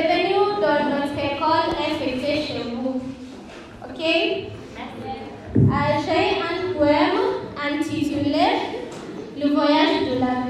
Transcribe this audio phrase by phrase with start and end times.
[0.00, 3.02] Revenue does not call inflation move.
[3.90, 4.50] Okay?
[6.06, 7.20] J'ai un poème
[7.62, 8.46] intitulé
[9.38, 10.49] Le voyage de la vie.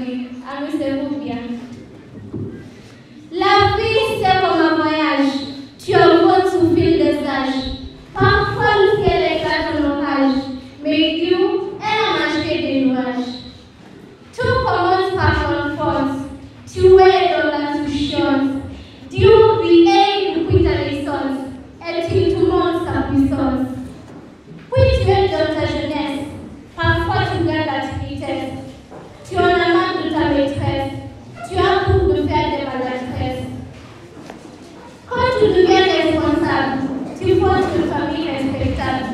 [35.41, 36.81] tu deviens responsable,
[37.19, 39.05] tu forges une famille respectable,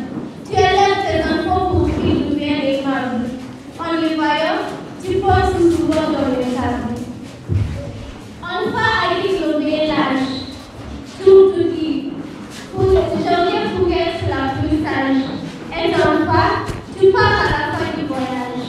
[0.46, 3.32] tu élèves tes enfants pour qu'ils deviennent des membres.
[3.80, 4.60] En les voyant,
[5.02, 6.48] tu penses souvent dans les.
[8.44, 10.28] On va à qui l'obéir l'âge,
[11.24, 12.12] tout te dit,
[12.76, 15.24] pour jamais pour être la plus sage.
[15.72, 16.48] Et enfin,
[17.00, 18.68] tu pars à la fin du voyage.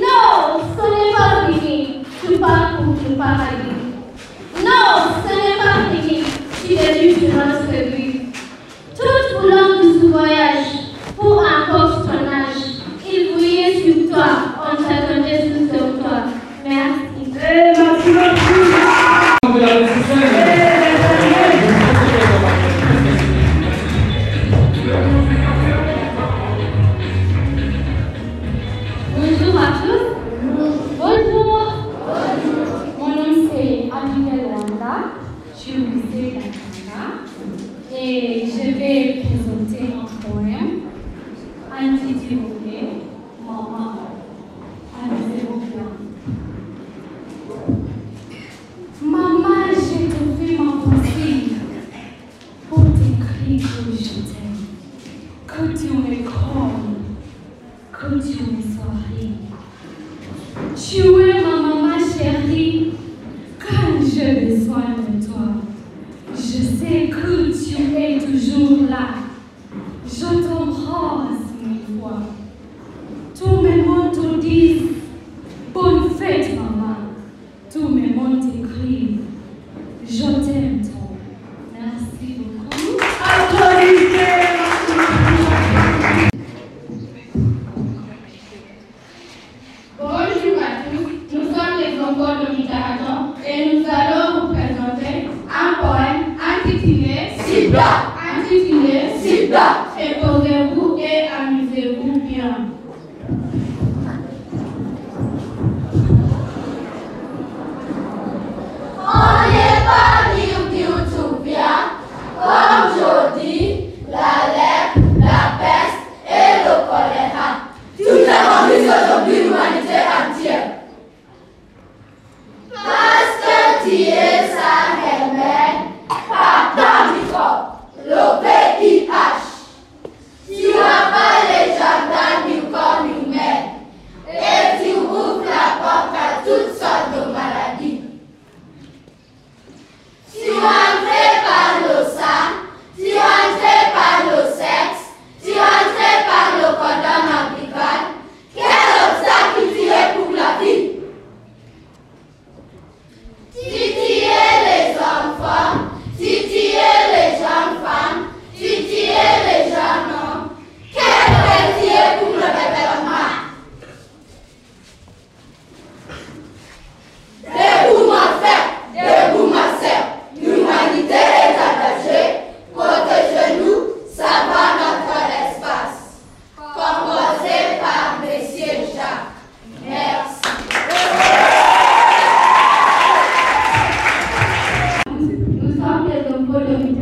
[0.00, 3.57] Non, ce n'est pas fini, tu pars pour le paradis.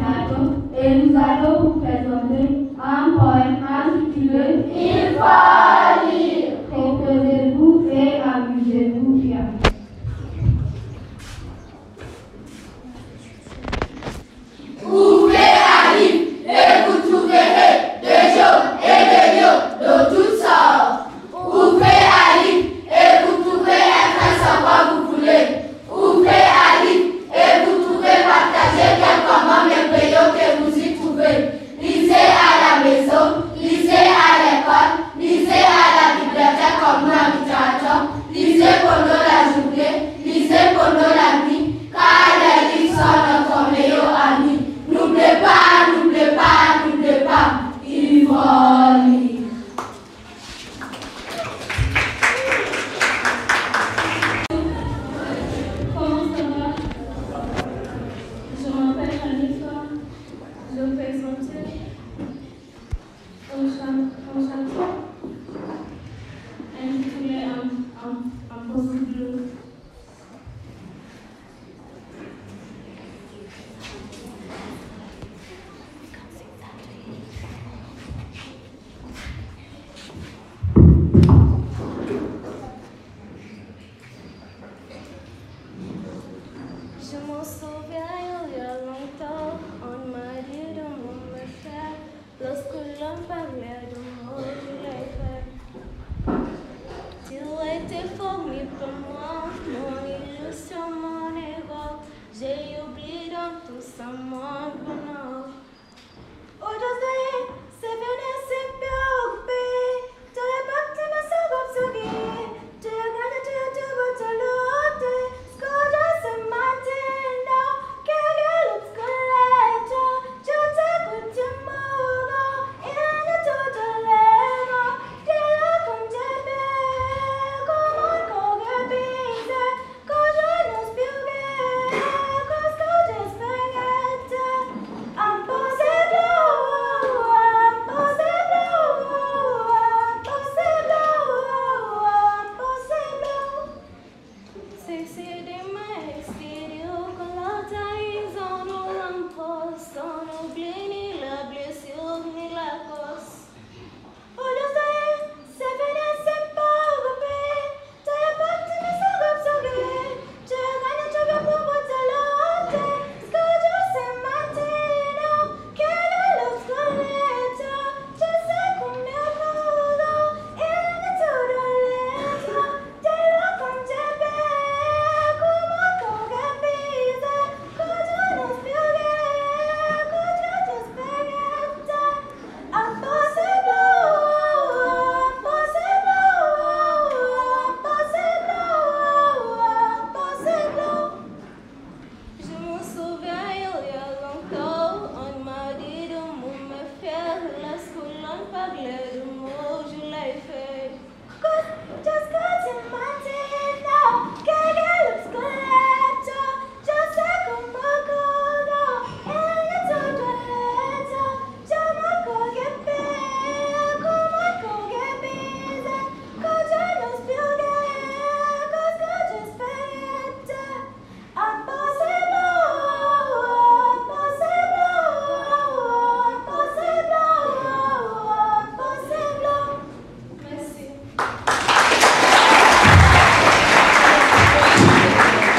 [0.06, 2.65] Zato, Elizado, Pedro André,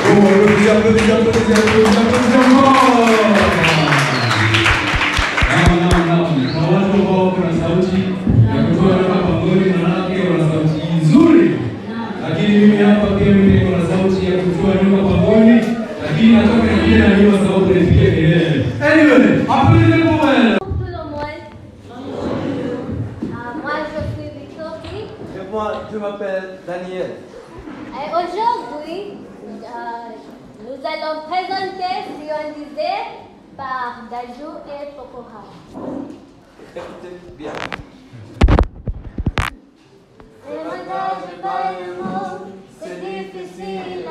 [0.08, 0.48] Come on,
[25.92, 27.12] Je m'appelle Daniel.
[27.94, 29.14] Et aujourd'hui,
[29.68, 30.10] Euh,
[30.62, 32.94] nous allons présenter Sionisé
[33.58, 35.44] par Dajou et Pokora.
[36.74, 37.52] Écoutez bien.
[40.50, 44.06] Les par le monde, c'est difficile.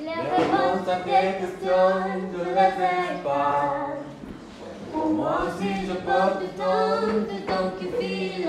[0.00, 1.94] Les réponses à tes questions,
[2.32, 3.88] je ne les pas.
[4.90, 8.48] Pour moi aussi, je porte du temps, du temps qui file.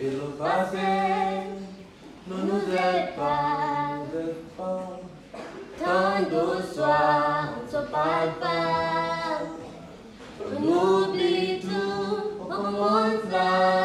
[0.00, 0.78] Et le passé
[2.26, 3.93] ne nous aide pas.
[4.56, 5.00] pang
[5.78, 7.48] Tango soir,
[7.90, 9.40] parle pas.
[10.40, 13.83] On oublie tout, on commence à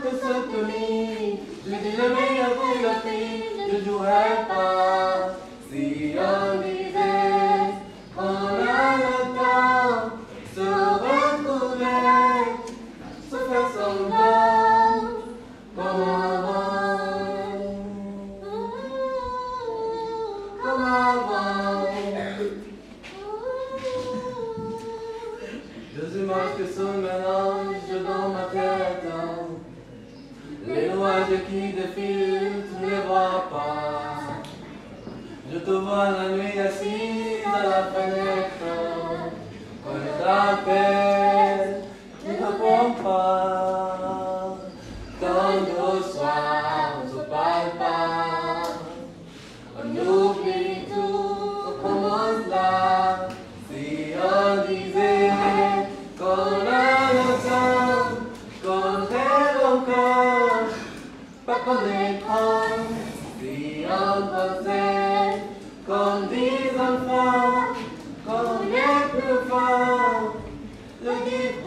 [0.00, 2.82] que ce tenis, je dis jamais à vous
[4.48, 5.32] pas.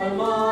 [0.05, 0.44] Dis